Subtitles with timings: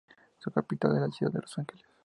[0.39, 1.85] Su capital es la ciudad de Los Ángeles.